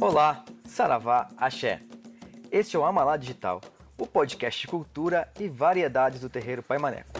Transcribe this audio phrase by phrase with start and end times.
[0.00, 1.80] Olá, Saravá, Axé.
[2.52, 3.60] Este é o Amalá Digital,
[3.98, 7.10] o podcast de cultura e variedades do terreiro Pai Maneco.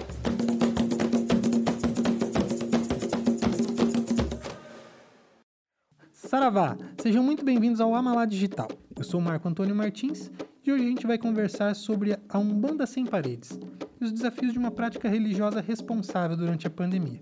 [6.12, 8.68] Saravá, sejam muito bem-vindos ao Amalá Digital.
[8.96, 10.30] Eu sou Marco Antônio Martins
[10.64, 13.58] e hoje a gente vai conversar sobre a Umbanda Sem Paredes
[14.00, 17.18] e os desafios de uma prática religiosa responsável durante a pandemia.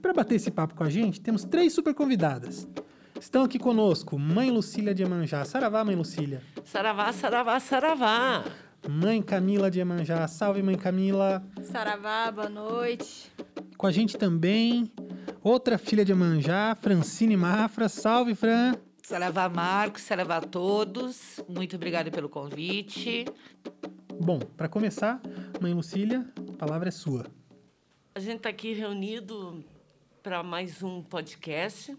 [0.00, 2.66] Para bater esse papo com a gente, temos três super convidadas.
[3.20, 5.44] Estão aqui conosco Mãe Lucília de Emanjá.
[5.44, 6.40] Saravá, Mãe Lucília.
[6.64, 8.44] Saravá, saravá, saravá.
[8.88, 10.26] Mãe Camila de Emanjá.
[10.28, 11.42] Salve, Mãe Camila.
[11.62, 13.32] Saravá, boa noite.
[13.76, 14.90] Com a gente também,
[15.42, 17.88] outra filha de Emanjá, Francine Mafra.
[17.88, 18.76] Salve, Fran.
[19.02, 21.40] Saravá, Marcos, saravá a todos.
[21.48, 23.24] Muito obrigada pelo convite.
[24.20, 25.20] Bom, para começar,
[25.60, 27.26] Mãe Lucília, a palavra é sua.
[28.14, 29.64] A gente está aqui reunido
[30.22, 31.96] para mais um podcast,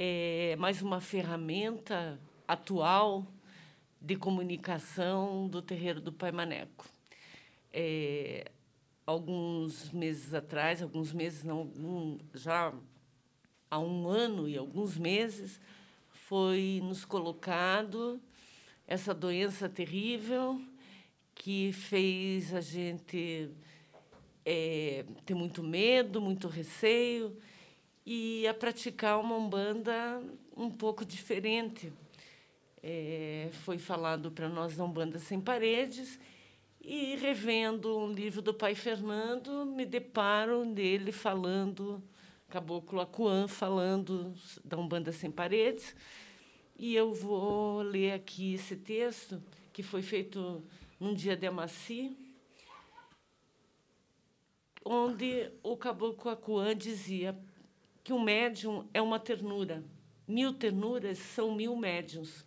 [0.00, 3.26] é, mais uma ferramenta atual
[4.00, 6.88] de comunicação do terreiro do Pai Maneco.
[7.72, 8.48] É,
[9.04, 12.72] alguns meses atrás, alguns meses não, um, já
[13.68, 15.60] há um ano e alguns meses,
[16.12, 18.20] foi nos colocado
[18.86, 20.62] essa doença terrível
[21.34, 23.50] que fez a gente
[24.44, 27.36] é, ter muito medo, muito receio
[28.10, 30.18] e a praticar uma umbanda
[30.56, 31.92] um pouco diferente.
[32.82, 36.18] É, foi falado para nós da Umbanda Sem Paredes
[36.80, 42.02] e, revendo um livro do pai Fernando, me deparo nele falando,
[42.48, 44.32] Caboclo Acuã, falando
[44.64, 45.94] da Umbanda Sem Paredes.
[46.78, 50.64] E eu vou ler aqui esse texto, que foi feito
[50.98, 52.16] num dia de Amaci,
[54.82, 57.38] onde o Caboclo Acuã dizia
[58.08, 59.84] que o médium é uma ternura.
[60.26, 62.42] Mil ternuras são mil médiums.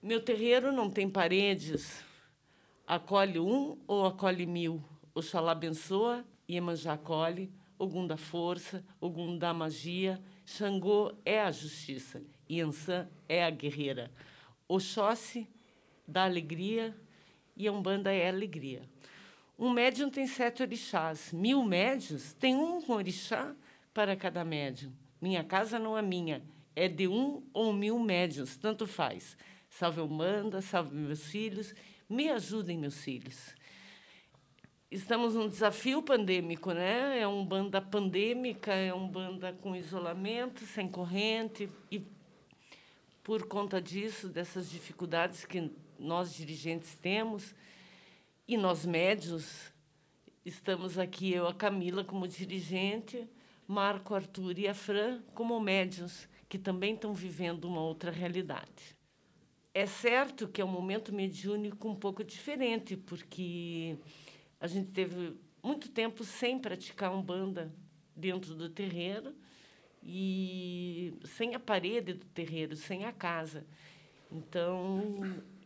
[0.00, 2.04] Meu terreiro não tem paredes.
[2.86, 4.80] Acolhe um ou acolhe mil.
[5.12, 13.08] Oxalá abençoa, Iemanjá acolhe, Ogum dá força, Ogum dá magia, Xangô é a justiça, Iansã
[13.28, 14.08] é a guerreira.
[14.68, 15.48] Oxóssi
[16.06, 16.96] dá alegria
[17.56, 18.88] e a Umbanda é alegria.
[19.58, 21.32] Um médium tem sete orixás.
[21.32, 23.52] Mil médios tem um orixá
[23.92, 24.92] para cada médium.
[25.20, 26.42] Minha casa não é minha,
[26.74, 29.36] é de um ou mil médios, tanto faz.
[29.68, 31.74] Salve a Umbanda, salve meus filhos,
[32.08, 33.54] me ajudem, meus filhos.
[34.90, 37.20] Estamos num desafio pandêmico, né?
[37.20, 42.04] É um banda pandêmica, é um banda com isolamento, sem corrente e
[43.22, 47.54] por conta disso, dessas dificuldades que nós dirigentes temos
[48.46, 49.72] e nós médios
[50.44, 53.26] estamos aqui eu a Camila como dirigente,
[53.66, 58.96] Marco Arthur e a Fran como médios que também estão vivendo uma outra realidade.
[59.72, 63.96] É certo que é um momento mediúnico um pouco diferente, porque
[64.60, 67.72] a gente teve muito tempo sem praticar umbanda
[68.14, 69.34] dentro do terreiro
[70.02, 73.64] e sem a parede do terreiro, sem a casa.
[74.30, 75.20] Então,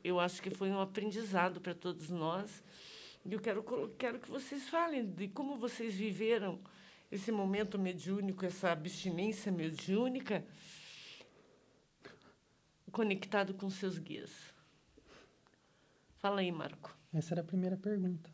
[0.04, 2.62] eu acho que foi um aprendizado para todos nós.
[3.24, 3.64] E eu quero,
[3.98, 6.60] quero que vocês falem de como vocês viveram
[7.10, 10.44] esse momento mediúnico, essa abstinência mediúnica,
[12.90, 14.32] conectado com seus guias.
[16.18, 16.96] Fala aí, Marco.
[17.12, 18.30] Essa era a primeira pergunta.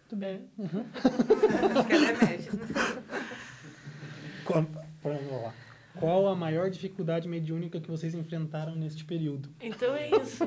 [0.00, 0.50] Muito bem.
[0.58, 0.84] Uhum.
[1.76, 2.38] Acho que ela é.
[4.44, 4.66] Qual,
[5.02, 5.54] vamos lá.
[5.98, 9.54] Qual a maior dificuldade mediúnica que vocês enfrentaram neste período?
[9.60, 10.44] Então é isso.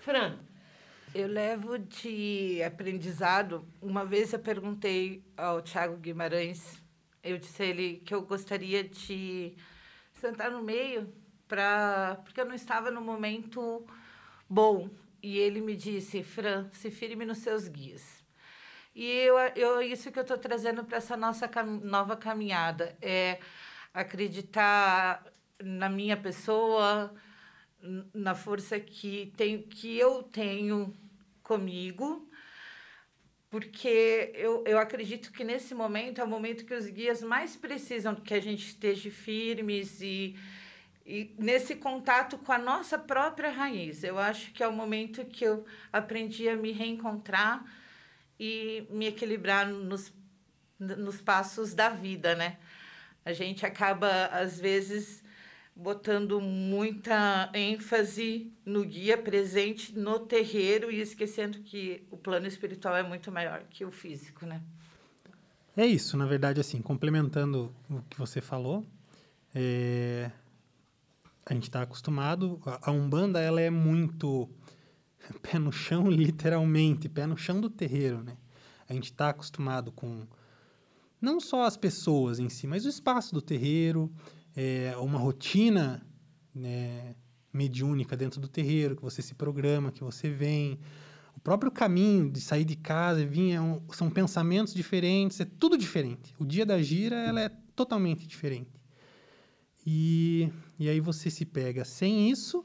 [0.00, 0.38] Fran.
[1.12, 3.66] Eu levo de aprendizado.
[3.82, 6.80] Uma vez eu perguntei ao Tiago Guimarães,
[7.20, 9.56] eu disse a ele que eu gostaria de
[10.12, 11.12] sentar no meio,
[11.48, 13.84] pra, porque eu não estava no momento
[14.48, 14.88] bom.
[15.20, 18.24] E ele me disse, Fran, se firme nos seus guias.
[18.94, 23.40] E eu, eu isso que eu estou trazendo para essa nossa cam nova caminhada é
[23.92, 25.24] acreditar
[25.60, 27.12] na minha pessoa,
[28.14, 30.94] na força que, tem, que eu tenho
[31.50, 32.30] comigo,
[33.50, 38.14] porque eu, eu acredito que nesse momento é o momento que os guias mais precisam
[38.14, 40.38] que a gente esteja firmes e,
[41.04, 44.04] e nesse contato com a nossa própria raiz.
[44.04, 47.64] Eu acho que é o momento que eu aprendi a me reencontrar
[48.38, 50.12] e me equilibrar nos,
[50.78, 52.58] nos passos da vida, né?
[53.24, 55.19] A gente acaba, às vezes,
[55.80, 63.02] botando muita ênfase no guia presente no terreiro e esquecendo que o plano espiritual é
[63.02, 64.62] muito maior que o físico, né?
[65.74, 68.84] É isso, na verdade, assim, complementando o que você falou,
[69.54, 70.30] é...
[71.46, 74.50] a gente está acostumado, a, Umbanda ela é muito
[75.40, 78.36] pé no chão, literalmente, pé no chão do terreiro, né?
[78.86, 80.26] A gente está acostumado com
[81.20, 84.12] não só as pessoas em si, mas o espaço do terreiro,
[84.62, 86.06] é, uma rotina
[86.54, 87.14] né,
[87.50, 90.78] mediúnica dentro do terreiro, que você se programa, que você vem.
[91.34, 95.46] O próprio caminho de sair de casa e vir é um, são pensamentos diferentes, é
[95.46, 96.34] tudo diferente.
[96.38, 98.68] O dia da gira ela é totalmente diferente.
[99.86, 102.62] E, e aí você se pega sem isso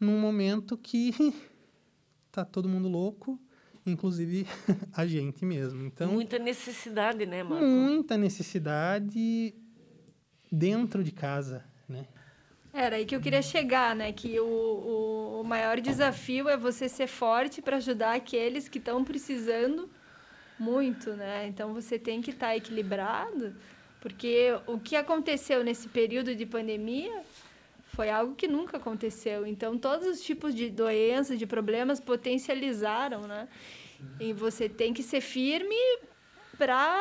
[0.00, 1.14] num momento que
[2.32, 3.40] tá todo mundo louco,
[3.86, 4.44] inclusive
[4.92, 5.84] a gente mesmo.
[5.84, 7.64] Então, muita necessidade, né, Marco?
[7.64, 9.54] Muita necessidade
[10.52, 12.04] dentro de casa, né?
[12.74, 14.12] Era aí que eu queria chegar, né?
[14.12, 19.02] Que o, o, o maior desafio é você ser forte para ajudar aqueles que estão
[19.02, 19.88] precisando
[20.58, 21.46] muito, né?
[21.48, 23.54] Então você tem que estar tá equilibrado,
[24.00, 27.22] porque o que aconteceu nesse período de pandemia
[27.88, 29.46] foi algo que nunca aconteceu.
[29.46, 33.48] Então todos os tipos de doenças, de problemas potencializaram, né?
[34.18, 35.76] E você tem que ser firme
[36.58, 36.98] para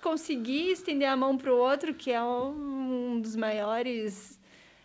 [0.00, 4.40] conseguir estender a mão para o outro, que é um dos maiores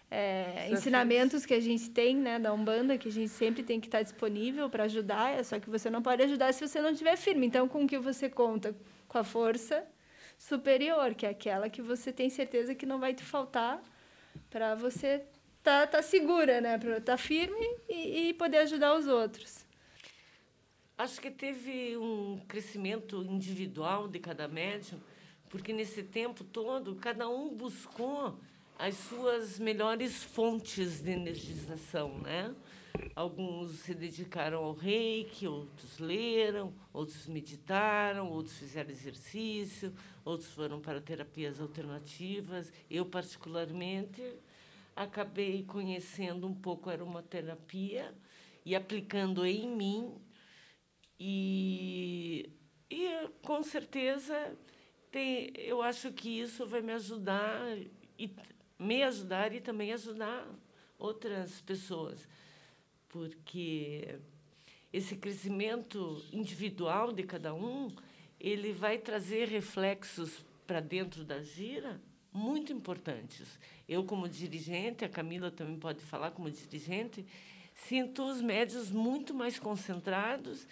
[0.10, 3.88] é, ensinamentos que a gente tem né, da Umbanda, que a gente sempre tem que
[3.88, 7.18] estar disponível para ajudar, é só que você não pode ajudar se você não estiver
[7.18, 7.46] firme.
[7.48, 8.76] Então, com que você conta?
[9.08, 9.86] Com a força
[10.38, 13.82] superior, que é aquela que você tem certeza que não vai te faltar
[14.50, 15.24] para você
[15.58, 16.78] estar tá, tá segura, né?
[16.78, 19.65] para estar tá firme e, e poder ajudar os outros.
[20.98, 24.98] Acho que teve um crescimento individual de cada médium,
[25.50, 28.40] porque nesse tempo todo cada um buscou
[28.80, 32.56] as suas melhores fontes de energização, né?
[33.14, 39.94] Alguns se dedicaram ao reiki, outros leram, outros meditaram, outros fizeram exercício,
[40.24, 42.72] outros foram para terapias alternativas.
[42.90, 44.24] Eu, particularmente,
[44.96, 48.14] acabei conhecendo um pouco a aromaterapia
[48.66, 50.14] e aplicando em mim.
[51.20, 52.50] E,
[52.90, 54.58] e com certeza,
[55.12, 57.78] tem, eu acho que isso vai me ajudar
[58.18, 58.30] e
[58.78, 60.46] me ajudar e também ajudar
[61.00, 62.28] outras pessoas,
[63.10, 64.20] porque
[64.92, 67.94] esse crescimento individual de cada um,
[68.40, 72.02] ele vai trazer reflexos para dentro da gira
[72.32, 73.58] muito importantes.
[73.88, 77.26] Eu como dirigente, a Camila também pode falar como dirigente,
[77.74, 80.68] sinto os médios muito mais concentrados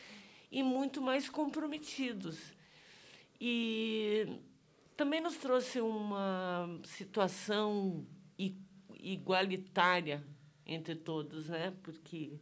[0.53, 2.53] e muito mais comprometidos.
[3.41, 4.39] E
[4.95, 8.05] também nos trouxe uma situação
[8.99, 10.23] igualitária
[10.63, 11.73] entre todos, né?
[11.81, 12.39] Porque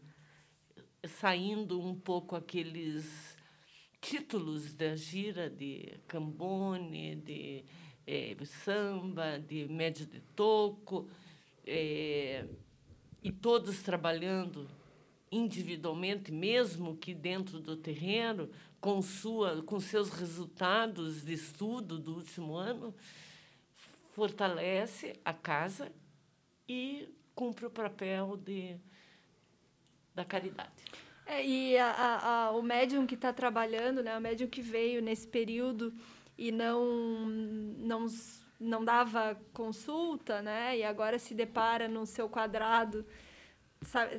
[1.07, 3.37] saindo um pouco aqueles
[4.01, 7.63] títulos da gira de Cambone, de
[8.05, 11.09] é, samba, de médio de toco,
[11.65, 12.45] é,
[13.23, 14.67] e todos trabalhando
[15.31, 18.49] individualmente, mesmo que dentro do terreno,
[18.81, 22.93] com, sua, com seus resultados de estudo do último ano,
[24.13, 25.91] fortalece a casa
[26.67, 28.75] e cumpre o papel de,
[30.13, 30.83] da caridade.
[31.25, 35.27] É, e a, a, o médium que está trabalhando, né, o médium que veio nesse
[35.27, 35.93] período
[36.37, 37.25] e não,
[37.77, 38.07] não,
[38.59, 43.05] não dava consulta, né, e agora se depara no seu quadrado,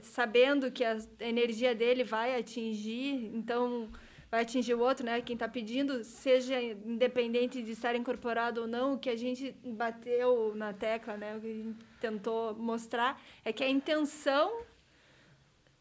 [0.02, 3.90] sabendo que a energia dele vai atingir, então
[4.30, 5.20] vai atingir o outro, né?
[5.20, 10.54] Quem está pedindo, seja independente de estar incorporado ou não, o que a gente bateu
[10.54, 11.36] na tecla, né?
[11.36, 14.64] O que a gente tentou mostrar é que a intenção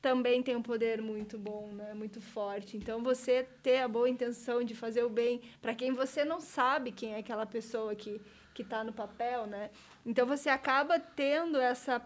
[0.01, 1.93] também tem um poder muito bom, né?
[1.93, 2.75] Muito forte.
[2.75, 6.91] Então você ter a boa intenção de fazer o bem para quem você não sabe
[6.91, 8.21] quem é aquela pessoa que
[8.53, 9.69] que está no papel, né?
[10.05, 12.01] Então você acaba tendo essa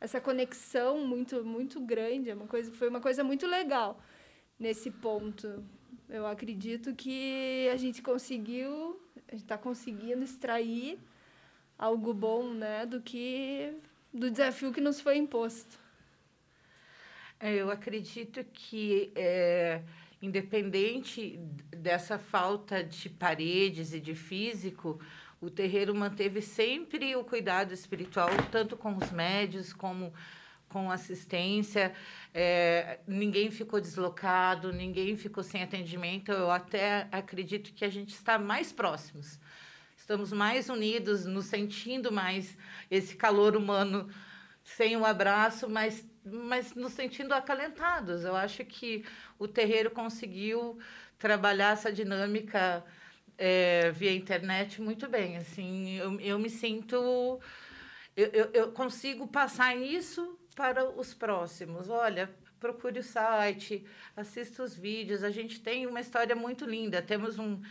[0.00, 4.00] essa conexão muito muito grande, é uma coisa foi uma coisa muito legal
[4.58, 5.64] nesse ponto.
[6.08, 10.98] Eu acredito que a gente conseguiu, a gente está conseguindo extrair
[11.78, 13.74] algo bom, né, do que
[14.12, 15.78] do desafio que nos foi imposto.
[17.38, 19.82] É, eu acredito que é,
[20.20, 21.36] independente
[21.70, 24.98] dessa falta de paredes e de físico,
[25.40, 30.12] o terreiro manteve sempre o cuidado espiritual, tanto com os médios como
[30.68, 31.94] com assistência,
[32.34, 36.30] é, ninguém ficou deslocado, ninguém ficou sem atendimento.
[36.30, 39.40] Eu até acredito que a gente está mais próximos,
[39.96, 42.56] estamos mais unidos, nos sentindo mais
[42.90, 44.08] esse calor humano,
[44.62, 48.24] sem o um abraço, mas, mas nos sentindo acalentados.
[48.24, 49.04] Eu acho que
[49.38, 50.78] o terreiro conseguiu
[51.18, 52.84] trabalhar essa dinâmica
[53.38, 55.38] é, via internet muito bem.
[55.38, 57.40] Assim, eu, eu me sinto
[58.18, 61.88] eu, eu, eu consigo passar isso para os próximos.
[61.88, 62.28] Olha,
[62.58, 65.22] procure o site, assista os vídeos.
[65.22, 67.00] A gente tem uma história muito linda.
[67.00, 67.62] Temos um,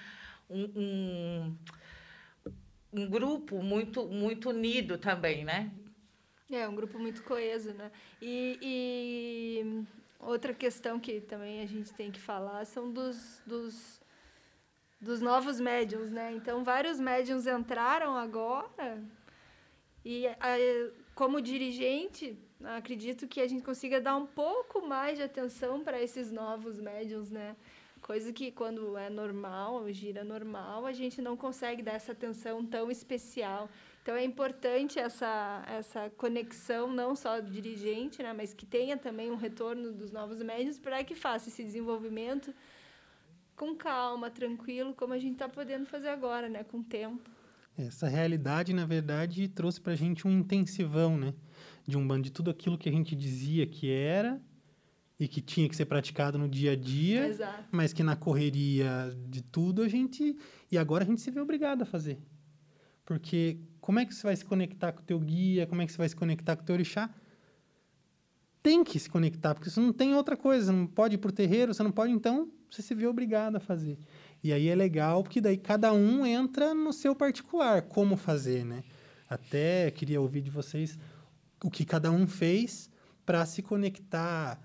[0.49, 1.57] um, um,
[2.93, 5.69] um grupo muito, muito unido também, né?
[6.49, 7.91] É, um grupo muito coeso, né?
[8.21, 9.83] E, e
[10.17, 13.96] outra questão que também a gente tem que falar são dos, dos,
[14.99, 16.33] dos novos médiums, né?
[16.33, 19.03] Então, vários médiums entraram agora
[20.03, 20.25] e,
[21.13, 26.31] como dirigente, acredito que a gente consiga dar um pouco mais de atenção para esses
[26.31, 27.55] novos médiums, né?
[28.01, 32.89] Coisa que quando é normal, gira normal, a gente não consegue dar essa atenção tão
[32.89, 33.69] especial.
[34.01, 39.29] Então é importante essa essa conexão não só do dirigente, né, mas que tenha também
[39.29, 42.53] um retorno dos novos médios para que faça esse desenvolvimento
[43.57, 47.29] com calma, tranquilo, como a gente está podendo fazer agora, né, com tempo.
[47.75, 51.33] Essa realidade, na verdade, trouxe para a gente um intensivão, né?
[51.85, 54.41] De um bando de tudo aquilo que a gente dizia que era
[55.19, 57.65] e que tinha que ser praticado no dia a dia, Exato.
[57.71, 60.35] mas que na correria de tudo a gente
[60.71, 62.19] e agora a gente se vê obrigado a fazer.
[63.05, 65.65] Porque como é que você vai se conectar com o teu guia?
[65.65, 67.09] Como é que você vai se conectar com o teu orixá?
[68.61, 70.65] Tem que se conectar, porque você não tem outra coisa.
[70.65, 73.55] Você não pode ir para o terreiro, você não pode, então você se vê obrigado
[73.55, 73.97] a fazer.
[74.43, 78.83] E aí é legal, porque daí cada um entra no seu particular, como fazer, né?
[79.29, 80.97] Até queria ouvir de vocês
[81.63, 82.89] o que cada um fez
[83.25, 84.61] para se conectar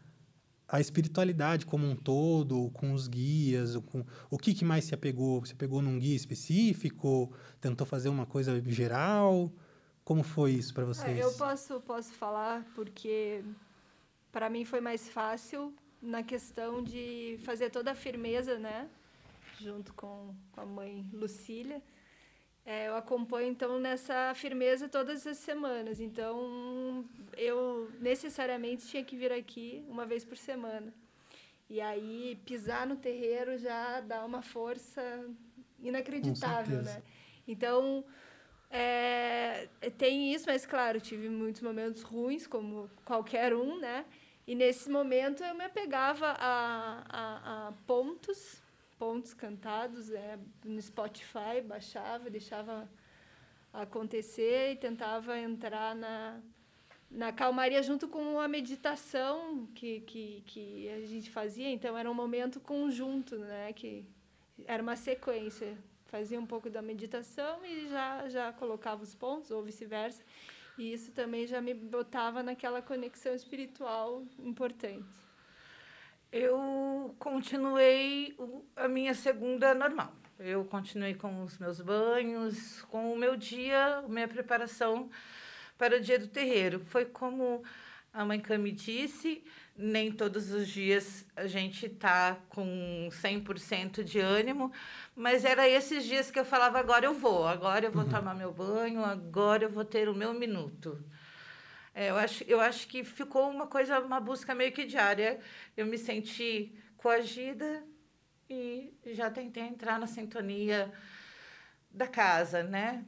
[0.68, 5.40] à espiritualidade como um todo, com os guias, com o que, que mais se apegou?
[5.40, 7.32] Você pegou num guia específico?
[7.60, 9.52] Tentou fazer uma coisa geral?
[10.04, 11.18] Como foi isso para vocês?
[11.18, 13.44] É, eu posso posso falar porque
[14.30, 18.90] para mim foi mais fácil na questão de fazer toda a firmeza, né?
[19.60, 21.80] Junto com, com a mãe Lucília.
[22.64, 26.00] É, eu acompanho, então, nessa firmeza todas as semanas.
[26.00, 27.04] Então,
[27.36, 30.92] eu necessariamente tinha que vir aqui uma vez por semana.
[31.70, 35.02] E aí, pisar no terreiro já dá uma força
[35.80, 37.02] inacreditável, né?
[37.48, 38.04] Então,
[38.70, 39.68] é,
[39.98, 44.04] tem isso, mas, claro, tive muitos momentos ruins, como qualquer um, né?
[44.52, 48.60] E, nesse momento, eu me apegava a, a, a pontos
[48.98, 52.86] pontos cantados é, no Spotify, baixava, deixava
[53.72, 56.38] acontecer e tentava entrar na,
[57.10, 61.70] na calmaria junto com a meditação que, que, que a gente fazia.
[61.70, 63.72] Então, era um momento conjunto, né?
[63.72, 64.04] Que
[64.66, 65.78] era uma sequência.
[66.08, 70.22] Fazia um pouco da meditação e já, já colocava os pontos, ou vice-versa.
[70.82, 75.06] E isso também já me botava naquela conexão espiritual importante.
[76.32, 78.36] Eu continuei
[78.74, 80.12] a minha segunda normal.
[80.40, 85.08] Eu continuei com os meus banhos, com o meu dia, minha preparação
[85.78, 86.80] para o dia do terreiro.
[86.86, 87.62] Foi como
[88.12, 89.44] a mãe Cami disse,
[89.76, 94.70] nem todos os dias a gente tá com 100% de ânimo,
[95.16, 98.10] mas era esses dias que eu falava agora eu vou, agora eu vou uhum.
[98.10, 101.02] tomar meu banho, agora eu vou ter o meu minuto.
[101.94, 105.40] É, eu, acho, eu acho que ficou uma coisa, uma busca meio que diária.
[105.76, 107.84] Eu me senti coagida
[108.48, 110.92] e já tentei entrar na sintonia
[111.90, 113.04] da casa, né?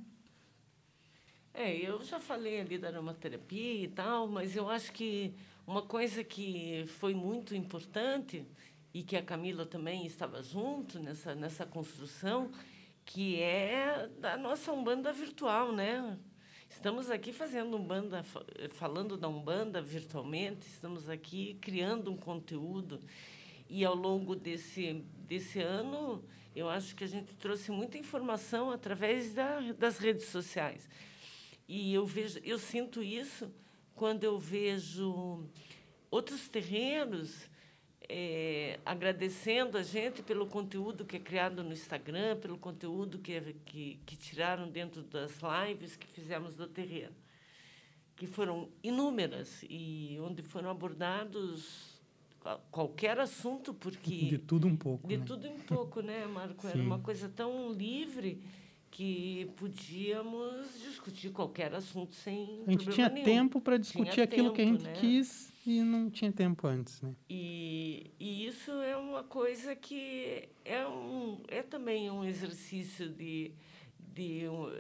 [1.55, 5.35] É, eu já falei ali da aromaterapia e tal, mas eu acho que
[5.67, 8.47] uma coisa que foi muito importante
[8.93, 12.51] e que a Camila também estava junto nessa, nessa construção,
[13.05, 16.19] que é da nossa Umbanda virtual, né?
[16.69, 18.23] Estamos aqui fazendo Umbanda,
[18.73, 23.01] falando da Umbanda virtualmente, estamos aqui criando um conteúdo.
[23.69, 26.23] E ao longo desse, desse ano,
[26.55, 30.89] eu acho que a gente trouxe muita informação através da, das redes sociais.
[31.67, 33.51] E eu vejo, eu sinto isso
[33.95, 35.45] quando eu vejo
[36.11, 37.49] outros terrenos
[38.09, 43.99] é, agradecendo a gente pelo conteúdo que é criado no Instagram, pelo conteúdo que, que,
[44.05, 47.15] que tiraram dentro das lives que fizemos do terreno,
[48.17, 51.95] que foram inúmeras e onde foram abordados
[52.71, 54.27] qualquer assunto, porque...
[54.27, 55.09] De tudo um pouco.
[55.09, 55.25] De né?
[55.27, 56.63] tudo um pouco, né, Marco?
[56.63, 56.69] Sim.
[56.69, 58.43] Era uma coisa tão livre
[58.95, 63.25] que podíamos discutir qualquer assunto sem A gente tinha nenhum.
[63.25, 64.93] tempo para discutir tinha aquilo tempo, que a gente né?
[64.93, 67.13] quis e não tinha tempo antes, né?
[67.29, 73.51] E, e isso é uma coisa que é, um, é também um exercício de,
[73.99, 74.71] de, um,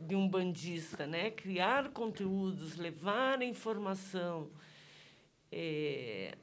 [0.00, 1.30] de um bandista, né?
[1.30, 4.50] Criar conteúdos, levar informação.
[5.52, 6.38] É,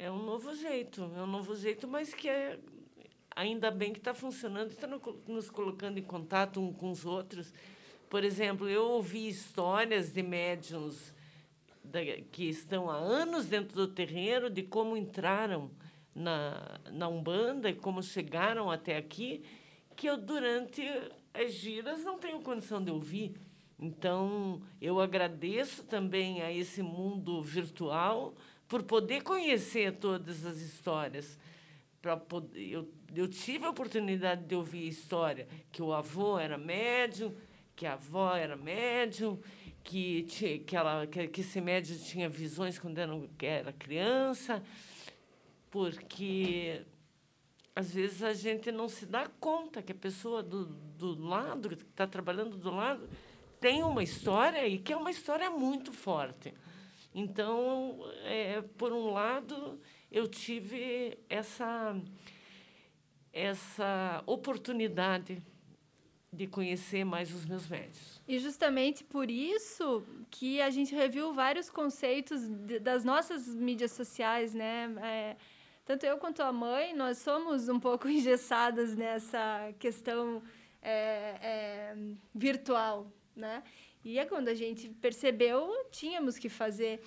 [0.00, 2.58] é um novo jeito, é um novo jeito, mas que é,
[3.36, 4.88] ainda bem que está funcionando, está
[5.28, 7.52] nos colocando em contato um com os outros,
[8.08, 11.12] Por exemplo, eu ouvi histórias de médiums
[11.84, 12.00] da,
[12.32, 15.70] que estão há anos dentro do terreiro, de como entraram
[16.14, 19.44] na, na Umbanda e como chegaram até aqui,
[19.94, 20.82] que eu, durante
[21.34, 23.34] as giras, não tenho condição de ouvir.
[23.78, 28.34] Então, eu agradeço também a esse mundo virtual
[28.68, 31.38] por poder conhecer todas as histórias.
[32.14, 37.34] Poder, eu, eu tive a oportunidade de ouvir história que o avô era médium,
[37.74, 39.40] que a avó era médium,
[39.82, 44.62] que, tinha, que, ela, que, que esse médium tinha visões quando era, era criança,
[45.70, 46.82] porque
[47.74, 51.82] às vezes a gente não se dá conta que a pessoa do, do lado, que
[51.82, 53.08] está trabalhando do lado,
[53.60, 56.52] tem uma história e que é uma história muito forte.
[57.14, 59.80] Então, é, por um lado,
[60.16, 61.94] eu tive essa,
[63.30, 65.42] essa oportunidade
[66.32, 68.22] de conhecer mais os meus médios.
[68.26, 74.54] E justamente por isso que a gente reviu vários conceitos de, das nossas mídias sociais,
[74.54, 74.90] né?
[75.02, 75.36] É,
[75.84, 80.42] tanto eu quanto a mãe, nós somos um pouco engessadas nessa questão
[80.80, 81.96] é, é,
[82.34, 83.62] virtual, né?
[84.02, 87.02] E é quando a gente percebeu, tínhamos que fazer.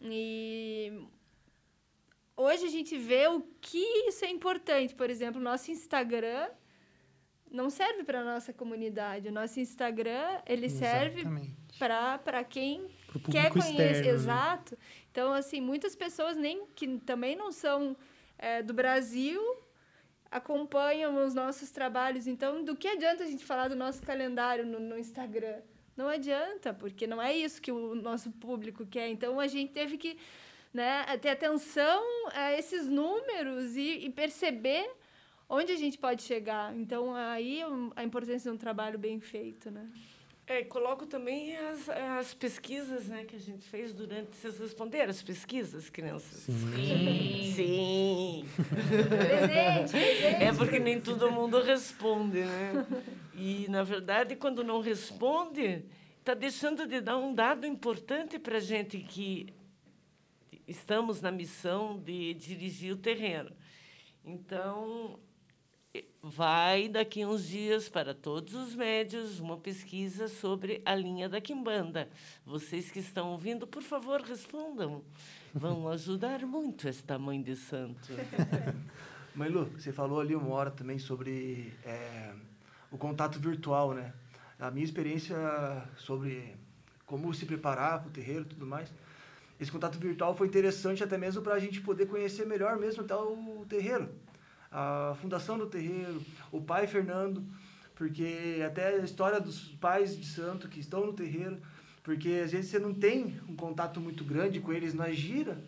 [0.00, 1.06] E
[2.40, 4.94] hoje a gente vê o que isso é importante.
[4.94, 6.48] Por exemplo, nosso Instagram
[7.50, 9.28] não serve para a nossa comunidade.
[9.28, 11.24] O nosso Instagram, ele serve
[11.78, 12.88] para quem
[13.30, 13.72] quer conhecer.
[13.72, 14.14] Externo, né?
[14.14, 14.74] Exato.
[14.74, 14.80] Né?
[15.10, 17.96] Então, assim, muitas pessoas nem que também não são
[18.38, 19.40] é, do Brasil
[20.30, 22.26] acompanham os nossos trabalhos.
[22.26, 25.60] Então, do que adianta a gente falar do nosso calendário no, no Instagram?
[25.96, 29.08] Não adianta, porque não é isso que o nosso público quer.
[29.08, 30.16] Então, a gente teve que
[30.72, 34.88] né, ter atenção a esses números e, e perceber
[35.48, 36.74] onde a gente pode chegar.
[36.76, 37.60] Então, aí
[37.96, 39.90] a importância de um trabalho bem feito, né?
[40.46, 44.36] É, coloco também as, as pesquisas né, que a gente fez durante.
[44.36, 46.40] Vocês responderam as pesquisas, crianças?
[46.40, 47.52] Sim.
[47.54, 48.44] Sim.
[49.08, 50.42] presente, presente.
[50.42, 52.84] É porque nem todo mundo responde, né?
[53.32, 55.84] E, na verdade, quando não responde,
[56.18, 59.54] está deixando de dar um dado importante para a gente que
[60.70, 63.50] estamos na missão de dirigir o terreno.
[64.24, 65.18] Então,
[66.22, 72.08] vai daqui uns dias para todos os médios uma pesquisa sobre a linha da Quimbanda.
[72.46, 75.02] Vocês que estão ouvindo, por favor, respondam.
[75.52, 78.12] Vão ajudar muito esta mãe de santo.
[79.34, 82.32] Mãe Lu, você falou ali uma hora também sobre é,
[82.90, 84.12] o contato virtual, né?
[84.58, 85.36] A minha experiência
[85.96, 86.56] sobre
[87.06, 88.92] como se preparar para o terreiro e tudo mais.
[89.60, 93.14] Esse contato virtual foi interessante até mesmo para a gente poder conhecer melhor mesmo até
[93.14, 94.08] o terreiro
[94.70, 97.44] a fundação do terreiro, o pai Fernando,
[97.94, 101.60] porque até a história dos pais de santo que estão no terreiro,
[102.02, 105.62] porque às vezes você não tem um contato muito grande com eles na gira,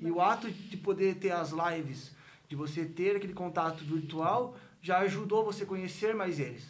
[0.00, 2.12] e o ato de poder ter as lives,
[2.48, 6.68] de você ter aquele contato virtual, já ajudou você conhecer mais eles.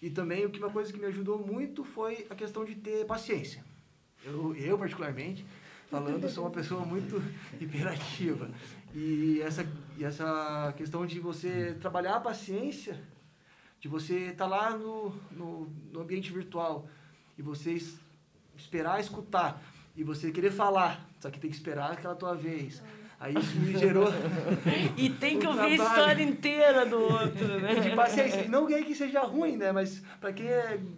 [0.00, 3.64] E também uma coisa que me ajudou muito foi a questão de ter paciência.
[4.24, 5.44] Eu, eu particularmente,
[5.90, 7.22] falando, sou uma pessoa muito
[7.60, 8.50] hiperativa.
[8.94, 9.66] E essa,
[9.96, 13.00] e essa questão de você trabalhar a paciência,
[13.80, 16.88] de você estar tá lá no, no, no ambiente virtual
[17.36, 17.76] e você
[18.56, 19.62] esperar escutar
[19.96, 22.82] e você querer falar, só que tem que esperar aquela tua vez.
[23.24, 24.08] Aí isso me gerou.
[24.98, 25.82] e tem que ouvir trabalho.
[25.82, 27.74] a história inteira do outro, né?
[27.76, 28.46] De paciência.
[28.48, 29.72] Não que que seja ruim, né?
[29.72, 30.46] Mas para quem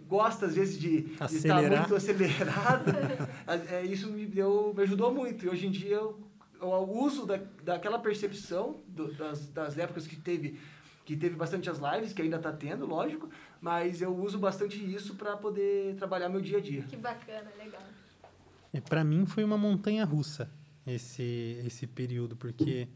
[0.09, 2.91] gosta, às vezes, de, de estar muito acelerado,
[3.71, 5.45] é, isso me, deu, me ajudou muito.
[5.45, 6.19] E hoje em dia eu
[6.59, 10.59] o uso da, daquela percepção do, das, das épocas que teve
[11.05, 13.29] que teve bastante as lives, que ainda está tendo, lógico,
[13.61, 16.81] mas eu uso bastante isso para poder trabalhar meu dia a dia.
[16.81, 17.81] Que bacana, legal.
[18.73, 20.51] E para mim foi uma montanha russa
[20.87, 22.87] esse esse período, porque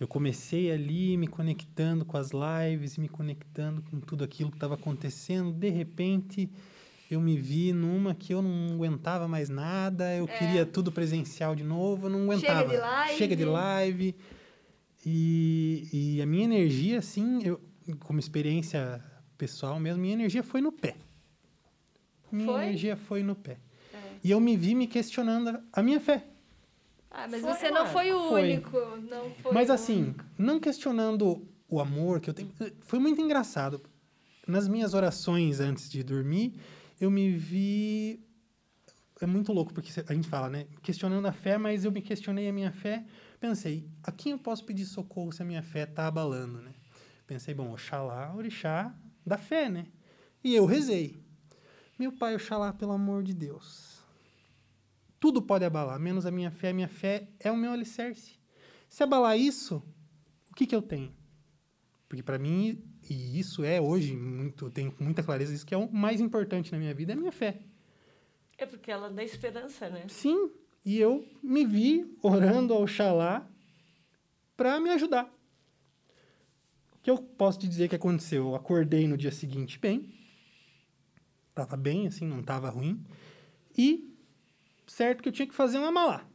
[0.00, 4.74] eu comecei ali me conectando com as lives, me conectando com tudo aquilo que estava
[4.74, 6.50] acontecendo, de repente
[7.10, 10.38] eu me vi numa que eu não aguentava mais nada, eu é.
[10.38, 12.60] queria tudo presencial de novo, eu não aguentava.
[12.60, 13.18] Chega de live.
[13.18, 14.16] Chega de live.
[15.04, 17.60] E, e a minha energia, assim, eu,
[18.00, 19.02] como experiência
[19.36, 20.96] pessoal mesmo, minha energia foi no pé.
[22.30, 22.64] Minha foi?
[22.64, 23.58] energia foi no pé.
[23.92, 23.98] É.
[24.24, 26.24] E eu me vi me questionando a minha fé.
[27.14, 28.42] Ah, mas foi, você não foi o foi.
[28.54, 28.78] único.
[29.08, 30.24] Não foi mas assim, único.
[30.38, 32.50] não questionando o amor que eu tenho.
[32.80, 33.82] Foi muito engraçado.
[34.48, 36.58] Nas minhas orações antes de dormir,
[36.98, 38.26] eu me vi.
[39.20, 40.66] É muito louco, porque a gente fala, né?
[40.82, 43.04] Questionando a fé, mas eu me questionei a minha fé.
[43.38, 46.72] Pensei, a quem eu posso pedir socorro se a minha fé está abalando, né?
[47.26, 48.92] Pensei, bom, Oxalá, orixá
[49.24, 49.86] da fé, né?
[50.42, 51.22] E eu rezei.
[51.98, 53.91] Meu pai, Oxalá, pelo amor de Deus.
[55.22, 56.70] Tudo pode abalar, menos a minha fé.
[56.70, 58.34] A minha fé é o meu alicerce.
[58.88, 59.80] Se abalar isso,
[60.50, 61.14] o que, que eu tenho?
[62.08, 65.76] Porque para mim, e isso é hoje, muito, eu tenho muita clareza, isso que é
[65.76, 67.60] o mais importante na minha vida, é a minha fé.
[68.58, 70.06] É porque ela dá esperança, né?
[70.08, 70.50] Sim,
[70.84, 73.48] e eu me vi orando ao Oxalá
[74.56, 75.32] para me ajudar.
[76.96, 78.48] O que eu posso te dizer que aconteceu?
[78.48, 80.12] Eu acordei no dia seguinte bem,
[81.50, 83.00] estava bem, assim, não estava ruim,
[83.78, 84.11] e
[84.86, 86.26] certo que eu tinha que fazer uma malá.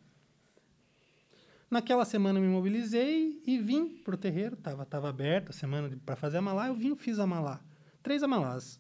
[1.70, 5.90] Naquela semana eu me mobilizei e vim para o terreiro, estava tava aberto a semana
[6.06, 7.62] para fazer a malá, eu vim fiz a malá.
[8.02, 8.80] Três amalás.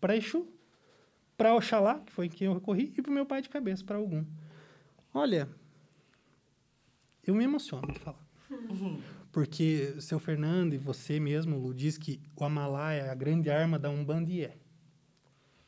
[0.00, 0.48] Para Exu,
[1.36, 3.96] para Oxalá, que foi quem eu recorri, e para o meu pai de cabeça, para
[3.98, 4.24] algum.
[5.14, 5.48] Olha,
[7.24, 8.26] eu me emociono de falar.
[9.30, 13.48] Porque o seu Fernando e você mesmo, Lu, diz que o Amalá é a grande
[13.48, 14.58] arma da Umbanda e é.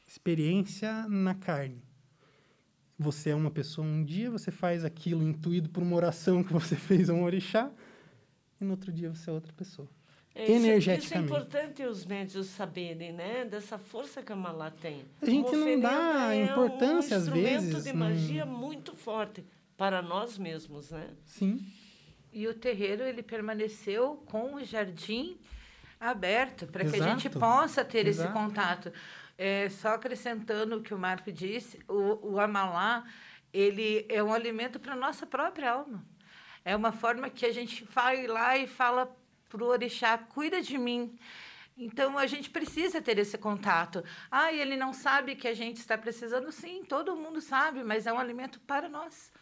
[0.09, 1.81] Experiência na carne.
[2.99, 6.77] Você é uma pessoa, um dia você faz aquilo intuído por uma oração que você
[6.77, 7.71] fez a um orixá,
[8.61, 9.89] e no outro dia você é outra pessoa.
[10.35, 11.05] É, isso- Energeticamente.
[11.27, 13.45] Isso é importante os médios saberem, né?
[13.45, 15.03] Dessa força que a Malá tem.
[15.21, 19.45] A gente não dá é importância, um às instrumento vezes, de não- magia muito forte
[19.77, 21.09] para nós mesmos, né?
[21.27, 21.61] Sim.
[22.33, 25.37] E o terreiro ele permaneceu com o jardim
[26.01, 28.33] aberto para que a gente possa ter esse Exato.
[28.33, 28.93] contato.
[29.45, 33.05] É, só acrescentando o que o Marco disse, o, o amalá
[33.53, 36.07] ele é um alimento para nossa própria alma.
[36.65, 39.13] É uma forma que a gente vai lá e fala
[39.49, 41.19] para o orixá, cuida de mim.
[41.77, 44.05] Então, a gente precisa ter esse contato.
[44.31, 46.53] Ah, ele não sabe que a gente está precisando?
[46.53, 49.33] Sim, todo mundo sabe, mas é um alimento para nós.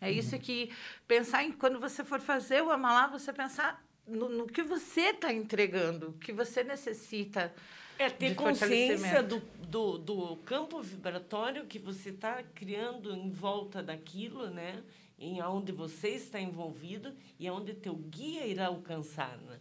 [0.00, 0.72] É isso que
[1.08, 5.32] pensar em quando você for fazer o amalá, você pensar no, no que você está
[5.32, 7.52] entregando, o que você necessita.
[8.02, 14.50] É ter consciência do, do, do campo vibratório que você está criando em volta daquilo,
[14.50, 14.82] né?
[15.18, 19.58] Em onde você está envolvido e aonde teu guia irá alcançar, né?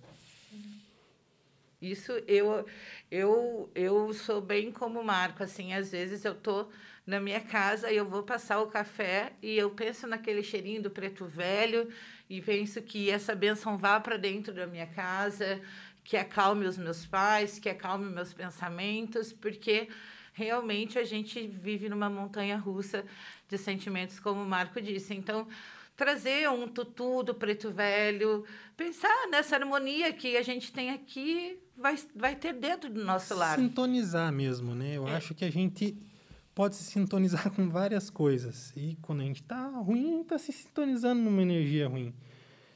[1.81, 2.65] Isso eu
[3.09, 6.67] eu eu sou bem como o Marco, assim, às vezes eu tô
[7.05, 10.91] na minha casa e eu vou passar o café e eu penso naquele cheirinho do
[10.91, 11.89] preto velho
[12.29, 15.59] e penso que essa benção vá para dentro da minha casa,
[16.03, 19.87] que acalme os meus pais, que acalme meus pensamentos, porque
[20.33, 23.05] realmente a gente vive numa montanha russa
[23.47, 25.13] de sentimentos, como o Marco disse.
[25.13, 25.47] Então,
[25.95, 28.43] trazer um tutu do preto velho,
[28.75, 33.57] pensar nessa harmonia que a gente tem aqui, vai, vai ter dentro do nosso lar.
[33.57, 34.97] Sintonizar mesmo, né?
[34.97, 35.97] Eu acho que a gente
[36.55, 38.73] pode se sintonizar com várias coisas.
[38.75, 42.13] E quando a gente tá ruim, tá se sintonizando numa energia ruim.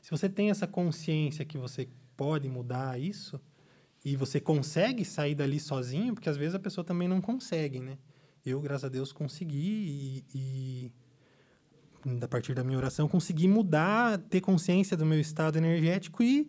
[0.01, 3.39] Se você tem essa consciência que você pode mudar isso,
[4.03, 7.97] e você consegue sair dali sozinho, porque às vezes a pessoa também não consegue, né?
[8.45, 10.91] Eu, graças a Deus, consegui e, e
[12.21, 16.47] a partir da minha oração, consegui mudar, ter consciência do meu estado energético e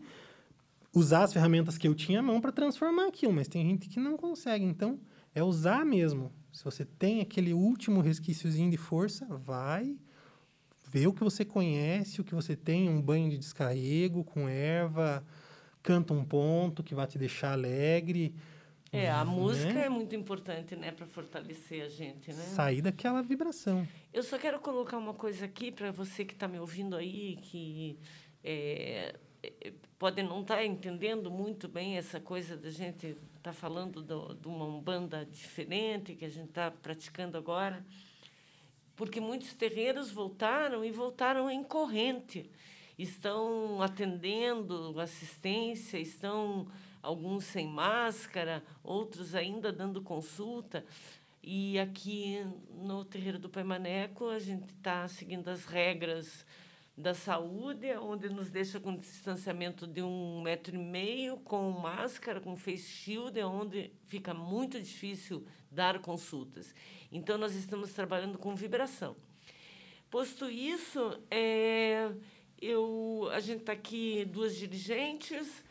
[0.93, 3.99] usar as ferramentas que eu tinha à mão para transformar aquilo, mas tem gente que
[3.99, 4.65] não consegue.
[4.65, 5.01] Então,
[5.35, 6.31] é usar mesmo.
[6.53, 9.97] Se você tem aquele último resquíciozinho de força, vai
[10.91, 15.25] ver o que você conhece, o que você tem, um banho de descarrego com erva,
[15.87, 18.35] canta um ponto que vai te deixar alegre.
[18.93, 19.31] É, a né?
[19.31, 22.43] música é muito importante, né, para fortalecer a gente, né?
[22.43, 23.87] Sair daquela vibração.
[24.13, 28.01] Eu só quero colocar uma coisa aqui para você que está me ouvindo aí, que
[28.43, 34.03] é, é, pode não estar entendendo muito bem essa coisa da gente estar tá falando
[34.03, 37.85] do, de uma umbanda diferente que a gente está praticando agora,
[38.97, 42.51] porque muitos terreiros voltaram e voltaram em corrente.
[42.99, 46.67] Estão atendendo assistência, estão
[47.03, 50.85] alguns sem máscara, outros ainda dando consulta.
[51.43, 56.45] E aqui no terreiro do Pai Maneco, a gente está seguindo as regras
[56.97, 62.57] da saúde, onde nos deixa com distanciamento de um metro e meio, com máscara, com
[62.57, 66.75] face shield, onde fica muito difícil dar consultas.
[67.13, 69.15] Então, nós estamos trabalhando com vibração.
[70.11, 72.11] Posto isso, é,
[72.61, 75.65] eu, a gente está aqui, duas dirigentes,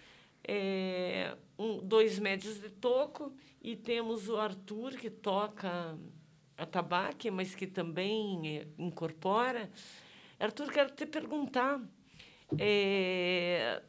[0.48, 5.98] é, um, dois médios de toco, e temos o Arthur, que toca
[6.58, 9.69] atabaque, mas que também é, incorpora.
[10.39, 11.82] Arthur, quero te perguntar.
[12.60, 13.82] É,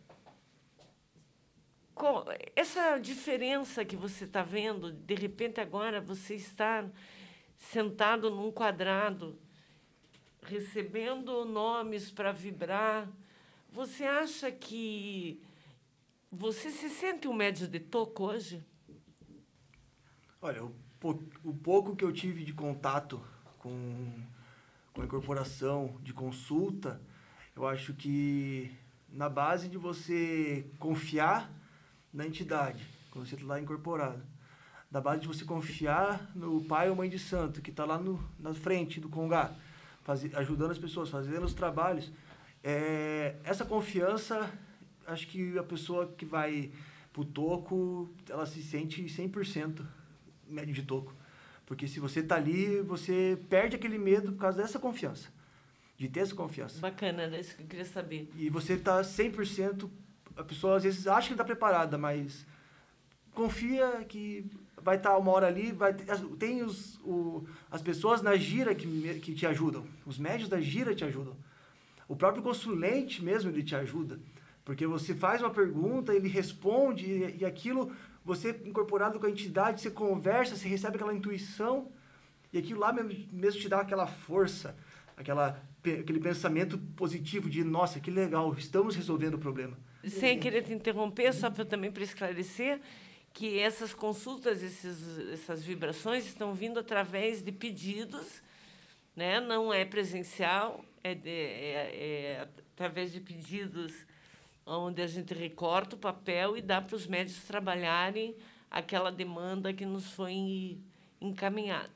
[1.94, 6.88] qual, essa diferença que você está vendo, de repente agora você está
[7.56, 9.38] sentado num quadrado,
[10.46, 13.08] recebendo nomes para vibrar,
[13.70, 15.42] você acha que
[16.30, 18.64] você se sente um médio de toco hoje?
[20.40, 20.74] Olha, eu
[21.44, 23.20] o pouco que eu tive de contato
[23.58, 24.12] com,
[24.92, 27.00] com a incorporação, de consulta,
[27.54, 28.74] eu acho que
[29.08, 31.50] na base de você confiar
[32.12, 34.22] na entidade, quando você está lá incorporado,
[34.90, 38.22] da base de você confiar no pai ou mãe de santo, que está lá no,
[38.38, 39.54] na frente do congá,
[40.06, 42.12] faz, ajudando as pessoas, fazendo os trabalhos,
[42.62, 44.48] é, essa confiança,
[45.04, 46.70] acho que a pessoa que vai
[47.12, 49.84] pro toco, ela se sente 100%
[50.48, 51.12] médio de toco.
[51.66, 55.28] Porque se você tá ali, você perde aquele medo por causa dessa confiança.
[55.98, 56.78] De ter essa confiança.
[56.78, 58.30] Bacana, era isso que eu queria saber.
[58.36, 59.90] E você tá 100%,
[60.36, 62.46] a pessoa às vezes acha que está preparada, mas
[63.34, 64.48] confia que
[64.86, 65.92] vai estar tá uma hora ali, vai
[66.38, 68.86] tem os, o, as pessoas na gira que,
[69.18, 71.36] que te ajudam, os médios da gira te ajudam.
[72.08, 74.20] O próprio consulente mesmo, ele te ajuda.
[74.64, 77.90] Porque você faz uma pergunta, ele responde, e, e aquilo,
[78.24, 81.88] você incorporado com a entidade, você conversa, você recebe aquela intuição,
[82.52, 84.76] e aquilo lá mesmo, mesmo te dá aquela força,
[85.16, 89.76] aquela, aquele pensamento positivo de, nossa, que legal, estamos resolvendo o problema.
[90.04, 92.80] Sem querer te interromper, só para também para esclarecer,
[93.36, 98.42] que essas consultas, esses, essas vibrações estão vindo através de pedidos,
[99.14, 99.40] né?
[99.40, 103.92] não é presencial, é, de, é, é através de pedidos
[104.64, 108.34] onde a gente recorta o papel e dá para os médicos trabalharem
[108.70, 110.78] aquela demanda que nos foi
[111.20, 111.92] encaminhada.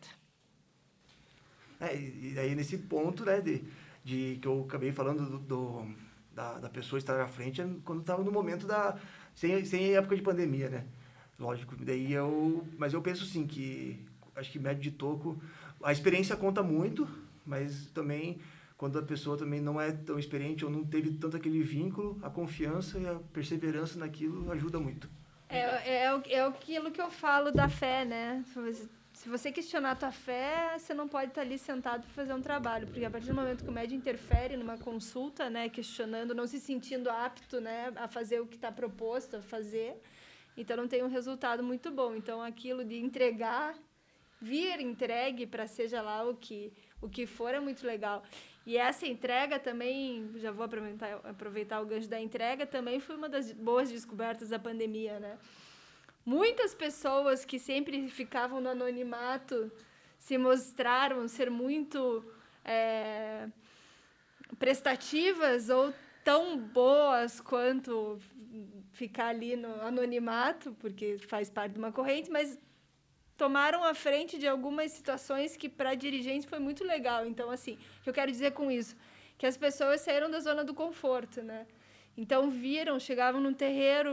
[1.80, 3.64] É, e aí nesse ponto, né, de,
[4.04, 5.94] de que eu acabei falando do, do
[6.34, 9.00] da, da pessoa estar à frente, é quando estava no momento da
[9.34, 10.86] sem, sem época de pandemia, né?
[11.40, 13.98] Lógico, daí eu, mas eu penso sim que
[14.36, 15.42] acho que médio de toco,
[15.82, 17.08] a experiência conta muito,
[17.46, 18.38] mas também
[18.76, 22.28] quando a pessoa também não é tão experiente ou não teve tanto aquele vínculo, a
[22.28, 25.08] confiança e a perseverança naquilo ajuda muito.
[25.48, 28.44] É, é, é aquilo que eu falo da fé, né?
[29.12, 32.40] Se você questionar a tua fé, você não pode estar ali sentado para fazer um
[32.40, 36.46] trabalho, porque a partir do momento que o médico interfere numa consulta, né, questionando, não
[36.46, 40.00] se sentindo apto, né, a fazer o que está proposto a fazer,
[40.56, 42.14] então não tem um resultado muito bom.
[42.14, 43.74] Então aquilo de entregar,
[44.40, 48.22] vir entregue para seja lá o que o que for é muito legal.
[48.66, 53.28] E essa entrega também, já vou aproveitar, aproveitar o gancho da entrega, também foi uma
[53.28, 55.38] das boas descobertas da pandemia, né?
[56.24, 59.72] Muitas pessoas que sempre ficavam no anonimato
[60.18, 62.22] se mostraram ser muito
[62.62, 63.48] é,
[64.58, 68.20] prestativas ou tão boas quanto
[69.00, 72.48] ficar ali no anonimato, porque faz parte de uma corrente, mas
[73.42, 77.20] tomaram a frente de algumas situações que para dirigentes foi muito legal.
[77.32, 78.94] Então, assim, o que eu quero dizer com isso?
[79.38, 81.60] Que as pessoas saíram da zona do conforto, né?
[82.22, 84.10] Então, viram, chegavam num terreiro,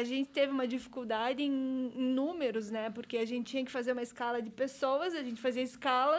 [0.00, 1.56] a gente teve uma dificuldade em,
[2.02, 2.84] em números, né?
[2.96, 6.18] Porque a gente tinha que fazer uma escala de pessoas, a gente fazia escala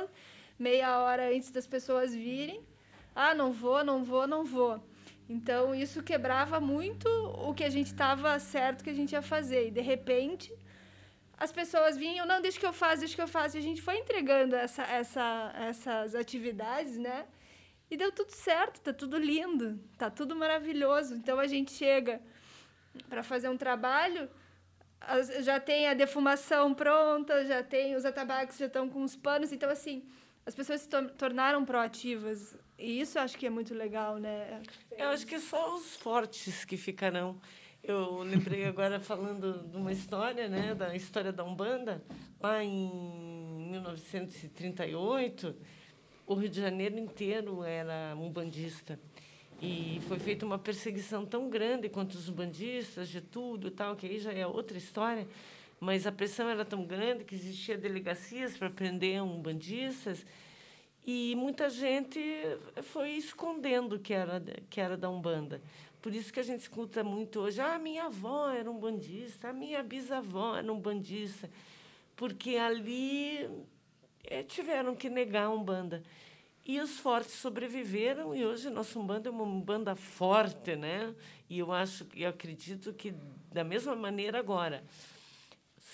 [0.68, 2.60] meia hora antes das pessoas virem.
[3.24, 4.74] Ah, não vou, não vou, não vou.
[5.30, 7.08] Então, isso quebrava muito
[7.48, 9.68] o que a gente estava certo que a gente ia fazer.
[9.68, 10.54] E, de repente,
[11.38, 13.58] as pessoas vinham, não, deixa que eu faço, deixa que eu faço.
[13.58, 17.26] E a gente foi entregando essa, essa, essas atividades, né?
[17.90, 21.16] E deu tudo certo, tá tudo lindo, tá tudo maravilhoso.
[21.16, 22.22] Então a gente chega
[23.08, 24.30] para fazer um trabalho,
[25.42, 29.52] já tem a defumação pronta, já tem os atabaques já estão com os panos.
[29.52, 30.04] Então, assim,
[30.48, 32.56] as pessoas se tornaram proativas.
[32.80, 34.62] E isso eu acho que é muito legal, né?
[34.98, 37.38] Eu acho que só os fortes que ficarão.
[37.84, 42.02] Eu lembrei agora falando de uma história, né, da história da Umbanda,
[42.40, 45.54] lá em 1938,
[46.26, 48.98] o Rio de Janeiro inteiro era umbandista.
[49.62, 54.06] E foi feita uma perseguição tão grande contra os bandistas, de tudo e tal, que
[54.06, 55.28] aí já é outra história,
[55.80, 60.26] mas a pressão era tão grande que existia delegacias para prender umbandistas
[61.10, 62.20] e muita gente
[62.84, 65.62] foi escondendo que era que era da Umbanda.
[66.02, 69.54] Por isso que a gente escuta muito hoje, ah, minha avó era um bandista, a
[69.54, 71.50] minha bisavó era um bandista,
[72.16, 73.50] porque ali
[74.26, 76.04] é, tiveram que negar a Umbanda.
[76.66, 81.16] E os fortes sobreviveram e hoje nossa Umbanda é uma Umbanda forte, né?
[81.50, 83.14] E eu acho e acredito que
[83.50, 84.84] da mesma maneira agora.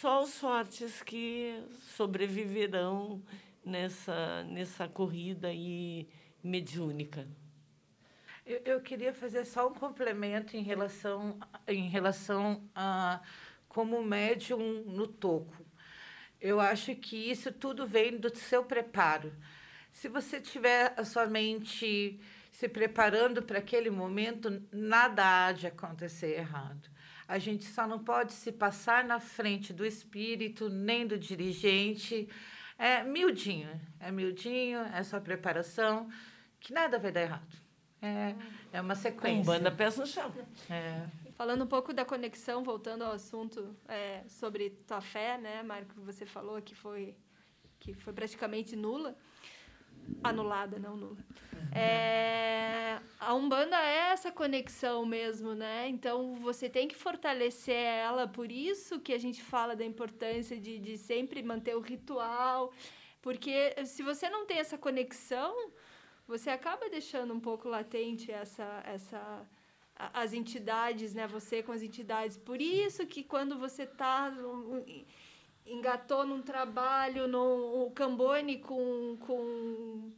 [0.04, 1.64] Só os fortes que
[1.96, 3.24] sobreviverão
[3.64, 6.10] nessa nessa corrida aí
[6.44, 7.26] mediúnica.
[8.46, 13.22] Eu, eu, queria fazer só um complemento em relação, em relação a
[13.70, 15.66] como médium no toco.
[16.42, 19.34] Eu acho que isso tudo vem do seu preparo.
[19.94, 22.20] Se você tiver a sua mente
[22.52, 26.93] se preparando para aquele momento, nada há de acontecer errado.
[27.28, 32.28] A gente só não pode se passar na frente do espírito, nem do dirigente.
[32.78, 36.10] É miudinho, é miudinho, é só preparação,
[36.60, 37.58] que nada vai dar errado.
[38.02, 38.36] É,
[38.74, 39.40] é uma sequência.
[39.40, 40.34] Com banda pés no chão.
[40.70, 41.08] É.
[41.36, 46.02] Falando um pouco da conexão, voltando ao assunto é, sobre tua fé, né, Marco, que
[46.02, 47.16] você falou que foi
[47.80, 49.14] que foi praticamente nula,
[50.24, 51.18] anulada, não nula.
[51.76, 55.88] É, a Umbanda é essa conexão mesmo, né?
[55.88, 60.78] Então você tem que fortalecer ela, por isso que a gente fala da importância de,
[60.78, 62.72] de sempre manter o ritual,
[63.22, 65.72] porque se você não tem essa conexão,
[66.28, 69.48] você acaba deixando um pouco latente essa essa
[69.96, 71.28] as entidades, né?
[71.28, 72.38] Você com as entidades.
[72.38, 74.32] Por isso que quando você está
[75.66, 80.12] engatou num trabalho, no o Cambone com, com,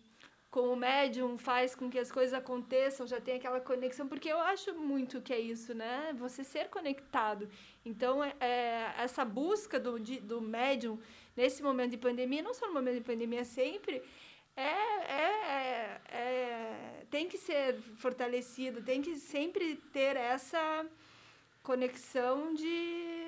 [0.49, 4.39] com o médium faz com que as coisas aconteçam, já tem aquela conexão, porque eu
[4.39, 6.13] acho muito que é isso, né?
[6.17, 7.49] Você ser conectado.
[7.85, 10.99] Então, é, é essa busca do, de, do médium
[11.35, 14.01] nesse momento de pandemia, não só no momento de pandemia, sempre,
[14.55, 20.85] é, é, é, é, tem que ser fortalecido, tem que sempre ter essa
[21.61, 23.24] conexão de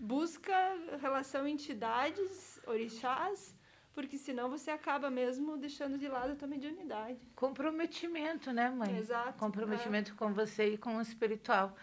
[0.00, 0.54] busca
[1.00, 3.54] relação entidades, orixás,
[3.92, 7.18] porque senão você acaba mesmo deixando de lado a tua mediunidade.
[7.34, 8.96] Comprometimento, né, mãe?
[8.96, 9.38] Exato.
[9.38, 10.14] Comprometimento é.
[10.14, 11.76] com você e com o espiritual.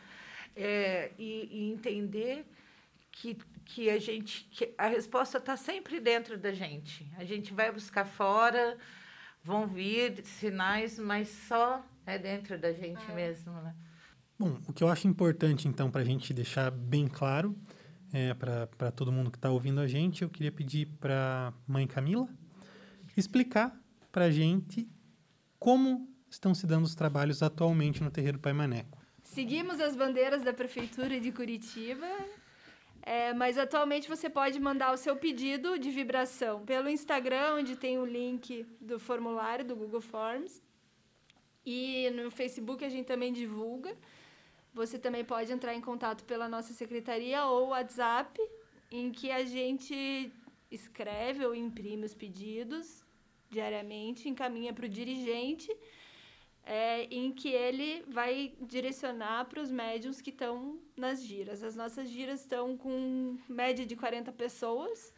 [0.56, 2.46] É, e, e entender
[3.12, 7.06] que que a gente que a resposta está sempre dentro da gente.
[7.18, 8.78] A gente vai buscar fora,
[9.44, 13.14] vão vir sinais, mas só é dentro da gente é.
[13.14, 13.76] mesmo, né?
[14.40, 17.56] Bom, o que eu acho importante então para a gente deixar bem claro
[18.18, 22.28] é, para todo mundo que está ouvindo a gente, eu queria pedir para mãe Camila
[23.16, 23.76] explicar
[24.12, 24.88] para a gente
[25.60, 29.02] como estão se dando os trabalhos atualmente no terreiro Pai Maneco.
[29.24, 32.08] Seguimos as bandeiras da prefeitura de Curitiba
[33.08, 37.98] é, mas atualmente você pode mandar o seu pedido de vibração pelo Instagram, onde tem
[37.98, 40.62] o link do formulário do Google Forms.
[41.66, 43.96] E no Facebook a gente também divulga.
[44.78, 48.40] Você também pode entrar em contato pela nossa secretaria ou WhatsApp,
[48.92, 50.32] em que a gente
[50.70, 53.04] escreve ou imprime os pedidos
[53.50, 55.76] diariamente, encaminha para o dirigente
[56.64, 61.64] é, em que ele vai direcionar para os médiums que estão nas giras.
[61.64, 65.12] As nossas giras estão com média de 40 pessoas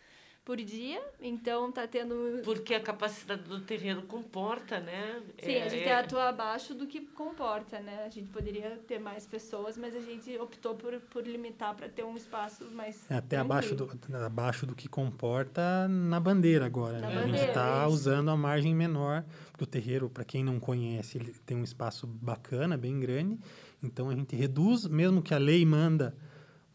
[0.50, 2.42] por dia, então tá tendo...
[2.44, 5.22] Porque a capacidade do terreno comporta, né?
[5.44, 5.94] Sim, é, a gente é...
[5.94, 8.04] atua abaixo do que comporta, né?
[8.04, 12.04] A gente poderia ter mais pessoas, mas a gente optou por, por limitar para ter
[12.04, 13.88] um espaço mais é, Até abaixo do,
[14.26, 17.16] abaixo do que comporta na bandeira agora, na né?
[17.22, 21.20] Bandeira, a gente está usando a margem menor, porque o terreiro, para quem não conhece,
[21.20, 23.38] ele tem um espaço bacana, bem grande,
[23.84, 26.18] então a gente reduz, mesmo que a lei manda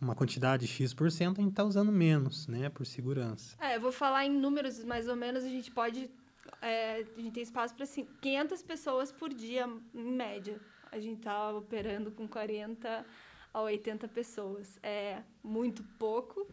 [0.04, 3.56] uma quantidade X%, a gente está usando menos, né, por segurança.
[3.58, 6.10] É, eu vou falar em números, mais ou menos, a gente pode...
[6.60, 10.60] É, a gente tem espaço para assim, 500 pessoas por dia, em média.
[10.92, 13.04] A gente está operando com 40
[13.52, 14.78] a 80 pessoas.
[14.82, 16.46] É muito pouco,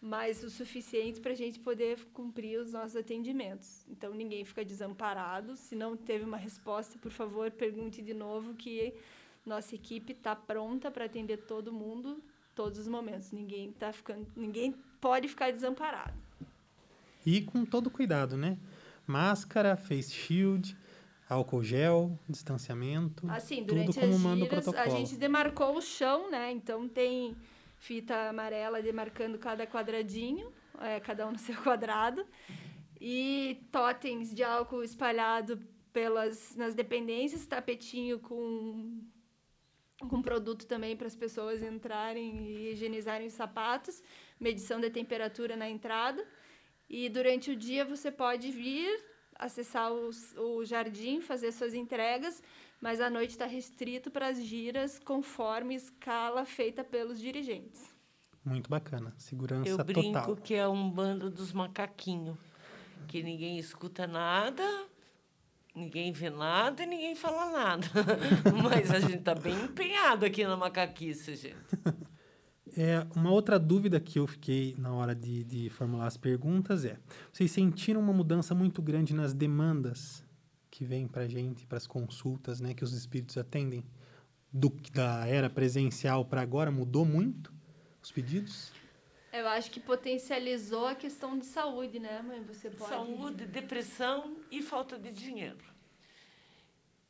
[0.00, 3.84] mas o suficiente para a gente poder cumprir os nossos atendimentos.
[3.88, 5.56] Então, ninguém fica desamparado.
[5.56, 8.94] Se não teve uma resposta, por favor, pergunte de novo que
[9.44, 12.22] nossa equipe está pronta para atender todo mundo
[12.56, 13.30] todos os momentos.
[13.30, 16.14] Ninguém tá ficando, ninguém pode ficar desamparado.
[17.24, 18.58] E com todo cuidado, né?
[19.06, 20.76] Máscara, face shield,
[21.28, 23.28] álcool gel, distanciamento.
[23.30, 24.96] Assim, durante tudo como manda giras, o protocolo.
[24.96, 26.50] a gente demarcou o chão, né?
[26.50, 27.36] Então tem
[27.76, 32.24] fita amarela demarcando cada quadradinho, é, cada um no seu quadrado.
[32.98, 35.60] E totens de álcool espalhado
[35.92, 39.02] pelas nas dependências, tapetinho com
[40.00, 44.02] com produto também para as pessoas entrarem e higienizarem os sapatos,
[44.38, 46.26] medição de temperatura na entrada.
[46.88, 49.04] E durante o dia você pode vir
[49.34, 52.42] acessar os, o jardim, fazer suas entregas,
[52.80, 57.94] mas à noite está restrito para as giras conforme escala feita pelos dirigentes.
[58.44, 59.78] Muito bacana, segurança total.
[59.80, 62.38] Eu brinco que é um bando dos macaquinhos,
[63.08, 64.62] que ninguém escuta nada,
[65.76, 67.86] Ninguém vê nada e ninguém fala nada.
[68.64, 71.56] Mas a gente está bem empenhado aqui na macaquice, gente.
[72.78, 76.98] É, uma outra dúvida que eu fiquei na hora de, de formular as perguntas é:
[77.32, 80.22] vocês sentiram uma mudança muito grande nas demandas
[80.70, 83.82] que vêm para a gente, para as consultas, né, que os espíritos atendem,
[84.52, 86.70] do, da era presencial para agora?
[86.70, 87.50] Mudou muito
[88.02, 88.72] os pedidos?
[89.38, 92.42] Eu acho que potencializou a questão de saúde, né, mãe?
[92.44, 92.88] Você pode...
[92.88, 95.62] Saúde, depressão e falta de dinheiro.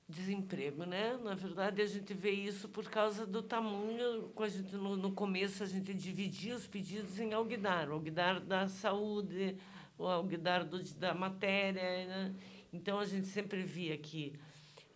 [0.09, 1.17] desemprego, né?
[1.23, 4.33] Na verdade, a gente vê isso por causa do tamanho.
[4.37, 9.57] A gente, no, começo, a gente dividia os pedidos em alguidar, o alguidar da saúde,
[9.97, 12.07] o alguidar do, da matéria.
[12.07, 12.35] Né?
[12.73, 14.33] Então, a gente sempre via que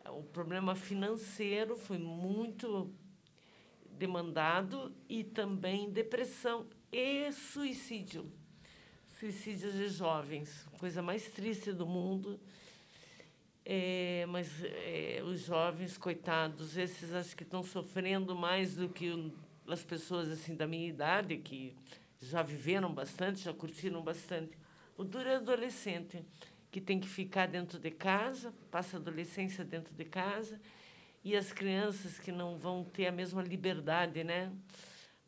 [0.09, 2.93] o problema financeiro foi muito
[4.01, 8.31] demandado e também depressão e suicídio.
[9.19, 12.41] Suicídios de jovens, coisa mais triste do mundo.
[13.65, 19.33] É, mas é, os jovens, coitados, esses acho que estão sofrendo mais do que
[19.69, 21.77] as pessoas assim da minha idade, que
[22.21, 24.59] já viveram bastante, já curtiram bastante.
[24.97, 26.25] O duro é adolescente,
[26.71, 30.61] que tem que ficar dentro de casa, passa a adolescência dentro de casa,
[31.23, 34.51] e as crianças que não vão ter a mesma liberdade, né?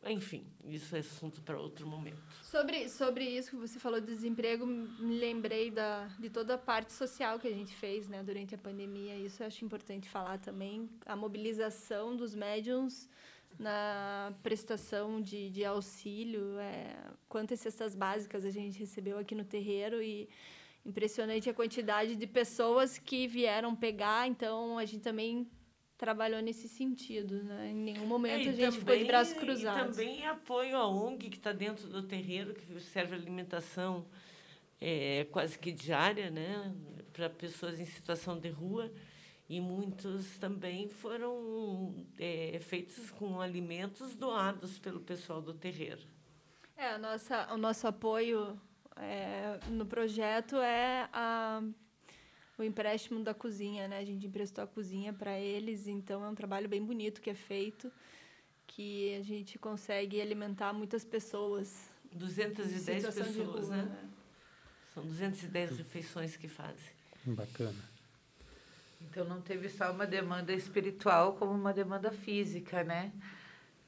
[0.05, 2.21] Enfim, isso é assunto para outro momento.
[2.43, 6.91] Sobre, sobre isso que você falou do desemprego, me lembrei da, de toda a parte
[6.91, 9.15] social que a gente fez né, durante a pandemia.
[9.17, 10.89] Isso eu acho importante falar também.
[11.05, 13.09] A mobilização dos médiums
[13.57, 16.57] na prestação de, de auxílio.
[16.59, 16.95] É,
[17.29, 20.27] quantas cestas básicas a gente recebeu aqui no terreiro e
[20.85, 24.27] impressionante a quantidade de pessoas que vieram pegar.
[24.27, 25.47] Então, a gente também
[25.97, 27.69] trabalhou nesse sentido, né?
[27.71, 29.97] Em nenhum momento é, a gente também, ficou de braços cruzados.
[29.97, 34.05] E também apoio à ONG que está dentro do terreiro, que serve alimentação
[34.81, 36.73] é, quase que diária, né?
[37.11, 38.91] Para pessoas em situação de rua.
[39.47, 46.01] E muitos também foram é, feitos com alimentos doados pelo pessoal do terreiro.
[46.75, 48.59] É, a nossa, o nosso apoio
[48.95, 51.61] é, no projeto é a
[52.57, 53.99] o empréstimo da cozinha, né?
[53.99, 57.35] A gente emprestou a cozinha para eles, então é um trabalho bem bonito que é
[57.35, 57.91] feito,
[58.67, 61.89] que a gente consegue alimentar muitas pessoas.
[62.11, 63.83] 210 pessoas, rua, né?
[63.83, 64.09] né?
[64.93, 66.93] São 210 refeições que fazem.
[67.25, 67.93] Bacana.
[69.01, 73.11] Então não teve só uma demanda espiritual como uma demanda física, né?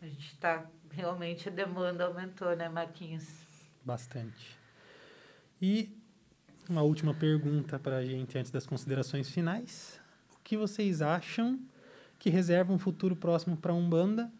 [0.02, 3.26] A gente está realmente a demanda aumentou, né, Marquinhos?
[3.84, 4.58] Bastante.
[5.62, 5.96] E
[6.70, 10.00] uma última pergunta para a gente antes das considerações finais.
[10.34, 11.60] O que vocês acham
[12.20, 14.32] que reserva um futuro próximo para a Umbanda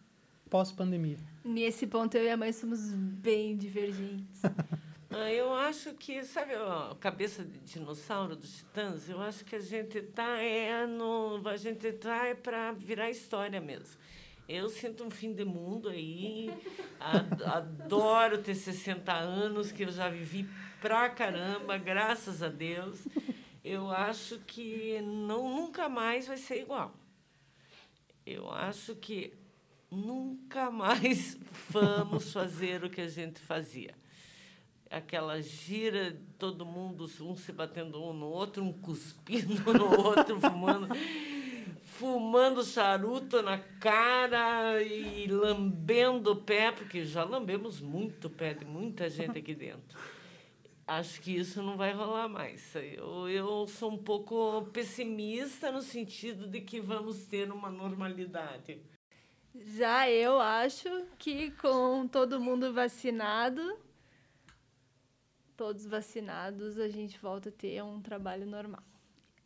[0.50, 1.18] pós-pandemia?
[1.44, 4.42] Nesse ponto, eu e a mãe somos bem divergentes.
[5.10, 9.08] ah, eu acho que, sabe a cabeça de dinossauro dos titãs?
[9.08, 13.60] Eu acho que a gente tá é no, a gente tá é para virar história
[13.60, 13.96] mesmo.
[14.48, 16.50] Eu sinto um fim de mundo aí.
[17.00, 20.48] Adoro ter 60 anos, que eu já vivi
[20.80, 23.08] pra caramba, graças a Deus.
[23.64, 26.94] Eu acho que não, nunca mais vai ser igual.
[28.24, 29.32] Eu acho que
[29.90, 31.36] nunca mais
[31.68, 33.94] vamos fazer o que a gente fazia.
[34.88, 40.86] Aquela gira, todo mundo, um se batendo um no outro, um cuspindo no outro, fumando
[41.98, 48.64] fumando charuto na cara e lambendo o pé, porque já lambemos muito o pé de
[48.64, 49.98] muita gente aqui dentro.
[50.86, 52.74] Acho que isso não vai rolar mais.
[52.74, 58.80] Eu, eu sou um pouco pessimista no sentido de que vamos ter uma normalidade.
[59.54, 63.78] Já eu acho que com todo mundo vacinado,
[65.56, 68.84] todos vacinados, a gente volta a ter um trabalho normal.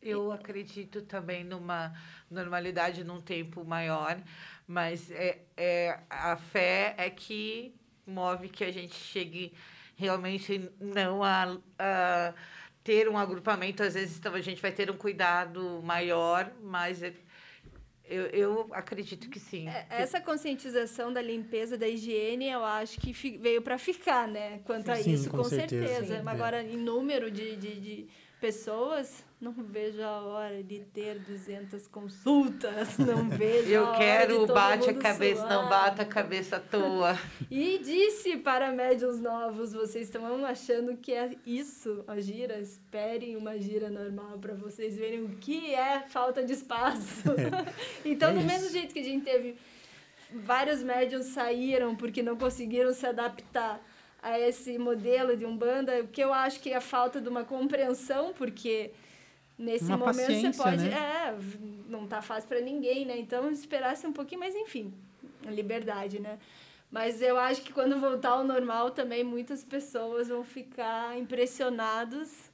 [0.03, 1.93] Eu acredito também numa
[2.31, 4.19] normalidade num tempo maior,
[4.67, 7.75] mas é, é, a fé é que
[8.07, 9.53] move que a gente chegue
[9.97, 12.35] realmente não a, a
[12.83, 13.83] ter um agrupamento.
[13.83, 17.13] Às vezes então, a gente vai ter um cuidado maior, mas é,
[18.05, 19.69] eu, eu acredito que sim.
[19.69, 24.61] É, essa conscientização da limpeza, da higiene, eu acho que veio para ficar, né?
[24.65, 25.87] Quanto a sim, isso, com, com certeza.
[25.87, 26.31] certeza.
[26.31, 28.09] Agora, em número de, de, de
[28.41, 34.47] pessoas, não vejo a hora de ter 200 consultas, não vejo Eu a quero hora
[34.47, 35.49] de bate a cabeça, suar.
[35.49, 37.19] não bata a cabeça à toa.
[37.51, 42.59] e disse para médios novos, vocês estão achando que é isso, a gira?
[42.59, 47.25] Esperem uma gira normal para vocês verem o que é falta de espaço.
[48.05, 49.57] então, é do mesmo jeito que a gente teve
[50.33, 53.81] vários médios saíram porque não conseguiram se adaptar
[54.23, 57.43] a esse modelo de umbanda, o que eu acho que é a falta de uma
[57.43, 58.91] compreensão, porque
[59.61, 60.89] nesse uma momento você pode.
[60.89, 60.97] Né?
[60.97, 61.37] É,
[61.89, 63.19] não tá fácil para ninguém, né?
[63.19, 64.93] Então esperasse um pouquinho, mas enfim,
[65.47, 66.39] a liberdade, né?
[66.91, 72.51] Mas eu acho que quando voltar ao normal também muitas pessoas vão ficar impressionados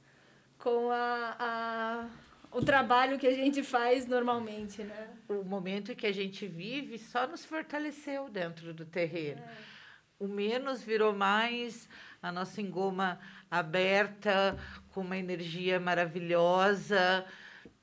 [0.59, 2.07] com a, a,
[2.51, 5.09] o trabalho que a gente faz normalmente, né?
[5.29, 9.39] O momento que a gente vive só nos fortaleceu dentro do terreiro.
[9.39, 9.77] É.
[10.19, 11.87] O menos virou mais,
[12.21, 14.57] a nossa engoma aberta,
[14.97, 17.23] com uma energia maravilhosa.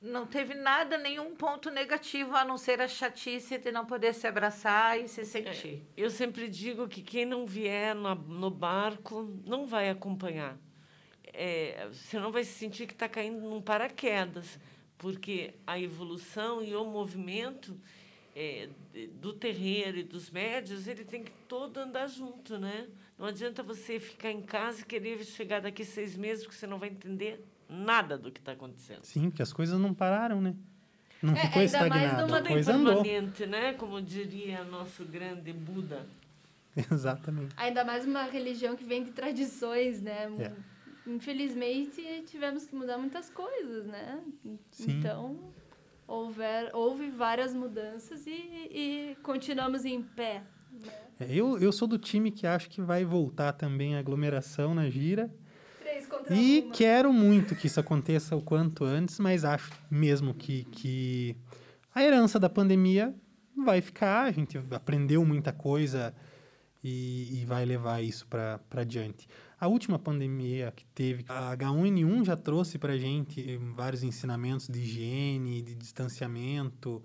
[0.01, 4.27] não teve nada, nenhum ponto negativo, a não ser a chatice de não poder se
[4.27, 5.81] abraçar e se sentir.
[5.95, 10.57] Eu sempre digo que quem não vier no, no barco não vai acompanhar.
[11.31, 14.59] É, você não vai se sentir que está caindo num paraquedas,
[14.97, 17.79] porque a evolução e o movimento
[18.35, 18.67] é,
[19.13, 22.89] do terreiro e dos médios, ele tem que todo andar junto, né?
[23.17, 26.77] Não adianta você ficar em casa e querer chegar daqui seis meses, porque você não
[26.77, 29.03] vai entender nada do que está acontecendo.
[29.03, 30.53] Sim, porque as coisas não pararam, né?
[31.21, 33.03] Não É, ficou ainda mais estagnado, numa a coisa andou.
[33.03, 33.73] permanente, né?
[33.73, 36.05] Como diria nosso grande Buda.
[36.91, 37.53] Exatamente.
[37.57, 40.29] Ainda mais uma religião que vem de tradições, né?
[40.39, 40.51] É.
[41.09, 44.21] Infelizmente, tivemos que mudar muitas coisas, né?
[44.71, 44.99] Sim.
[44.99, 45.39] Então,
[46.05, 50.43] houver, houve várias mudanças e, e continuamos em pé.
[51.19, 54.89] É, Eu, eu sou do time que acho que vai voltar também a aglomeração na
[54.89, 55.29] gira.
[56.29, 61.35] E quero muito que isso aconteça o quanto antes, mas acho mesmo que, que
[61.93, 63.13] a herança da pandemia
[63.55, 64.23] vai ficar.
[64.23, 66.13] A gente aprendeu muita coisa
[66.83, 69.27] e, e vai levar isso para adiante.
[69.59, 74.79] A última pandemia que teve, a H1N1 já trouxe para a gente vários ensinamentos de
[74.79, 77.01] higiene, de distanciamento,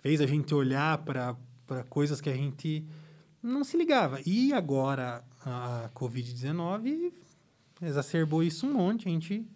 [0.00, 1.36] fez a gente olhar para
[1.88, 2.86] coisas que a gente
[3.42, 4.20] não se ligava.
[4.26, 7.12] E agora a Covid-19
[7.82, 9.46] exacerbou isso um monte, a gente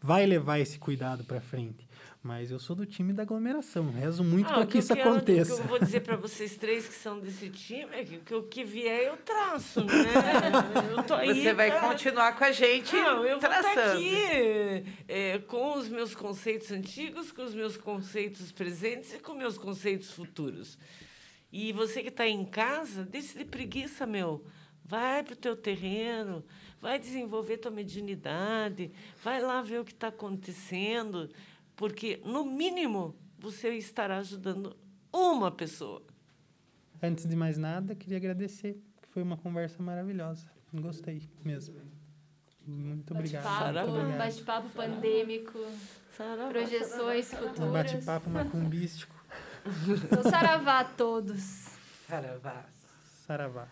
[0.00, 1.88] vai levar esse cuidado para frente.
[2.24, 4.92] Mas eu sou do time da aglomeração, rezo muito Ah, para o que eu isso
[4.92, 5.54] aconteça.
[5.54, 8.32] O que eu vou dizer para vocês três que são desse time é que, que
[8.32, 9.92] o que vier eu traço, né?
[10.96, 13.98] Eu tô aí Você vai continuar com a gente Não, eu vou estar traçando.
[13.98, 19.58] aqui é, com os meus conceitos antigos, com os meus conceitos presentes e com meus
[19.58, 20.78] conceitos futuros.
[21.52, 24.42] E você que está em casa, deixe de preguiça, meu.
[24.84, 26.44] Vai para o teu terreno,
[26.80, 28.90] vai desenvolver tua mediunidade,
[29.22, 31.28] vai lá ver o que está acontecendo,
[31.76, 34.76] porque, no mínimo, você estará ajudando
[35.12, 36.02] uma pessoa.
[37.02, 40.50] Antes de mais nada, queria agradecer, que foi uma conversa maravilhosa.
[40.72, 41.74] Gostei mesmo.
[42.66, 43.44] Muito obrigado.
[43.74, 45.58] Bate-papo, bate-papo pandêmico,
[46.48, 47.72] projeções Um futuras.
[47.72, 49.21] bate-papo macumbístico.
[50.04, 51.66] Então, saravá a todos.
[52.08, 52.64] Saravá.
[53.26, 53.68] Saravá.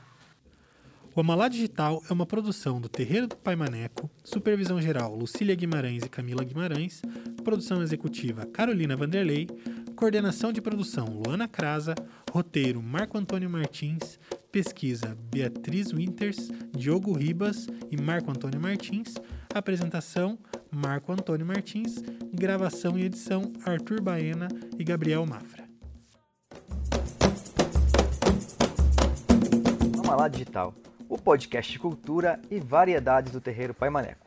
[1.15, 6.05] O Amalá Digital é uma produção do Terreiro do Pai Maneco, supervisão geral Lucília Guimarães
[6.05, 7.03] e Camila Guimarães,
[7.43, 9.49] produção executiva Carolina Vanderlei,
[9.97, 11.97] coordenação de produção Luana Crasa,
[12.31, 14.21] roteiro Marco Antônio Martins,
[14.53, 19.15] pesquisa Beatriz Winters, Diogo Ribas e Marco Antônio Martins,
[19.53, 20.39] apresentação
[20.71, 21.97] Marco Antônio Martins,
[22.33, 24.47] gravação e edição Arthur Baena
[24.79, 25.60] e Gabriel Mafra.
[30.11, 30.75] Amalá Digital,
[31.09, 34.27] o podcast de cultura e variedades do terreiro Pai Maneco.